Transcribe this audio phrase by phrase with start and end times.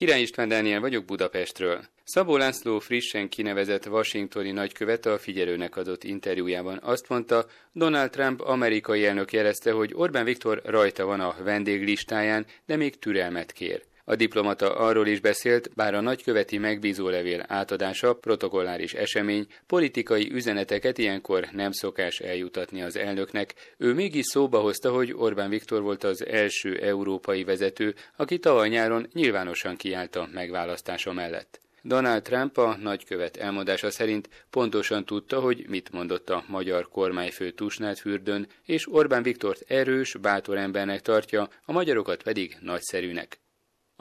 [0.00, 1.84] Király István Dániel vagyok Budapestről.
[2.04, 9.06] Szabó László frissen kinevezett washingtoni nagykövet a figyelőnek adott interjújában azt mondta, Donald Trump amerikai
[9.06, 13.82] elnök jelezte, hogy Orbán Viktor rajta van a vendéglistáján, de még türelmet kér.
[14.10, 21.48] A diplomata arról is beszélt, bár a nagyköveti megbízólevél átadása protokolláris esemény, politikai üzeneteket ilyenkor
[21.52, 23.54] nem szokás eljutatni az elnöknek.
[23.76, 29.06] Ő mégis szóba hozta, hogy Orbán Viktor volt az első európai vezető, aki tavaly nyáron
[29.12, 31.60] nyilvánosan kiállt megválasztása mellett.
[31.82, 37.98] Donald Trump a nagykövet elmondása szerint pontosan tudta, hogy mit mondott a magyar kormányfő Tusnát
[37.98, 43.40] fürdőn, és Orbán Viktort erős, bátor embernek tartja, a magyarokat pedig nagyszerűnek.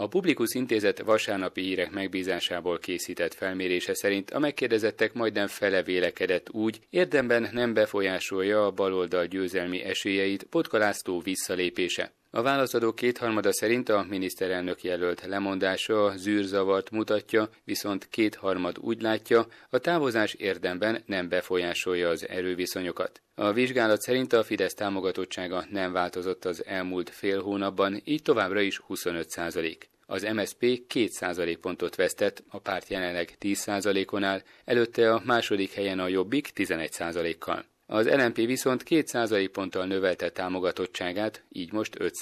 [0.00, 6.80] A Publikus Intézet vasárnapi hírek megbízásából készített felmérése szerint a megkérdezettek majdnem fele vélekedett úgy,
[6.90, 12.12] érdemben nem befolyásolja a baloldal győzelmi esélyeit Potka László visszalépése.
[12.38, 19.78] A válaszadók kétharmada szerint a miniszterelnök jelölt lemondása zűrzavart mutatja, viszont kétharmad úgy látja, a
[19.78, 23.22] távozás érdemben nem befolyásolja az erőviszonyokat.
[23.34, 28.78] A vizsgálat szerint a Fidesz támogatottsága nem változott az elmúlt fél hónapban, így továbbra is
[28.78, 29.88] 25 százalék.
[30.06, 33.68] Az MSP 2 pontot vesztett, a párt jelenleg 10
[34.10, 39.86] on áll, előtte a második helyen a Jobbik 11 kal Az LNP viszont 2% ponttal
[39.86, 42.12] növelte támogatottságát, így most 5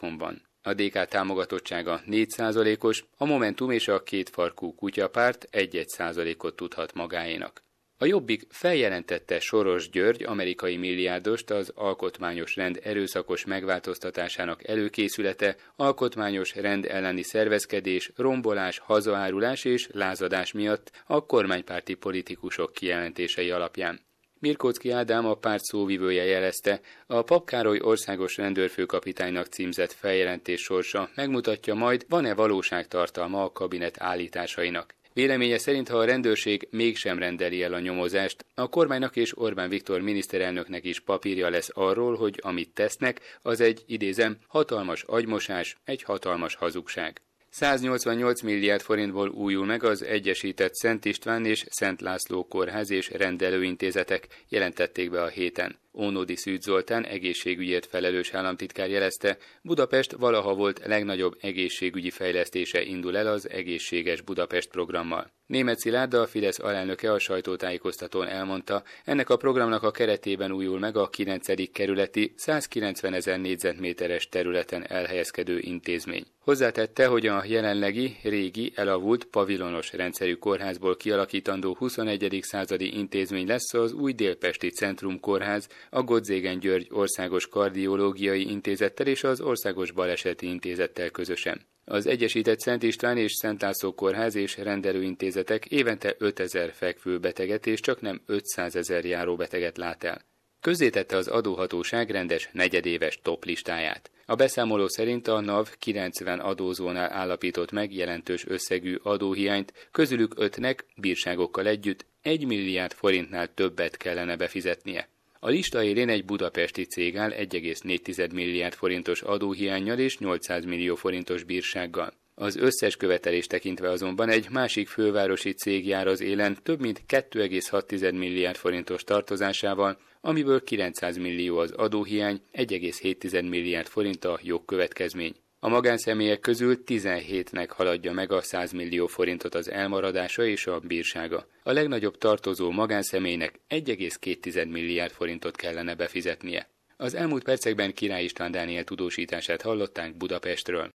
[0.00, 0.42] on van.
[0.62, 6.94] A DK támogatottsága 4% os a Momentum és a két farkú kutyapárt 1-1 ot tudhat
[6.94, 7.62] magáénak.
[7.98, 16.84] A Jobbik feljelentette Soros György, amerikai milliárdost az alkotmányos rend erőszakos megváltoztatásának előkészülete, alkotmányos rend
[16.84, 24.08] elleni szervezkedés, rombolás, hazaárulás és lázadás miatt a kormánypárti politikusok kijelentései alapján.
[24.40, 32.04] Mirkóczki Ádám a párt szóvivője jelezte, a Papkároly országos rendőrfőkapitánynak címzett feljelentés sorsa megmutatja majd,
[32.08, 34.94] van-e valóságtartalma a kabinet állításainak.
[35.12, 40.00] Véleménye szerint, ha a rendőrség mégsem rendeli el a nyomozást, a kormánynak és Orbán Viktor
[40.00, 46.54] miniszterelnöknek is papírja lesz arról, hogy amit tesznek, az egy, idézem, hatalmas agymosás, egy hatalmas
[46.54, 47.20] hazugság.
[47.50, 54.26] 188 milliárd forintból újul meg az Egyesített Szent István és Szent László kórház és rendelőintézetek,
[54.48, 55.78] jelentették be a héten.
[55.92, 63.26] Ónodi Szűd Zoltán egészségügyért felelős államtitkár jelezte, Budapest valaha volt legnagyobb egészségügyi fejlesztése indul el
[63.26, 65.32] az Egészséges Budapest programmal.
[65.46, 70.96] Német Szilárd, a Fidesz alelnöke a sajtótájékoztatón elmondta, ennek a programnak a keretében újul meg
[70.96, 71.72] a 9.
[71.72, 76.24] kerületi 190 ezer négyzetméteres területen elhelyezkedő intézmény.
[76.38, 82.38] Hozzátette, hogy a jelenlegi, régi, elavult, pavilonos rendszerű kórházból kialakítandó 21.
[82.42, 89.24] századi intézmény lesz az új Délpesti Centrum Kórház, a Godzégen György Országos Kardiológiai Intézettel és
[89.24, 91.60] az Országos Baleseti Intézettel közösen.
[91.84, 96.74] Az Egyesített Szent István és Szent László Kórház és rendelőintézetek évente 5000
[97.20, 100.28] beteget és csak nem 500 ezer járóbeteget lát el.
[100.60, 104.10] Közzétette az adóhatóság rendes negyedéves top listáját.
[104.26, 111.66] A beszámoló szerint a NAV 90 adózónál állapított meg jelentős összegű adóhiányt, közülük ötnek bírságokkal
[111.66, 115.08] együtt 1 milliárd forintnál többet kellene befizetnie.
[115.42, 121.42] A lista élén egy budapesti cég áll 1,4 milliárd forintos adóhiányjal és 800 millió forintos
[121.42, 122.12] bírsággal.
[122.34, 128.18] Az összes követelés tekintve azonban egy másik fővárosi cég jár az élen több mint 2,6
[128.18, 135.34] milliárd forintos tartozásával, amiből 900 millió az adóhiány, 1,7 milliárd forint a jogkövetkezmény.
[135.62, 141.46] A magánszemélyek közül 17-nek haladja meg a 100 millió forintot az elmaradása és a bírsága.
[141.62, 146.68] A legnagyobb tartozó magánszemélynek 1,2 milliárd forintot kellene befizetnie.
[146.96, 150.88] Az elmúlt percekben Király István Dániel tudósítását hallották Budapestről.